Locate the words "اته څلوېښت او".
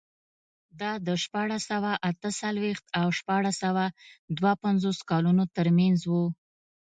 2.09-3.07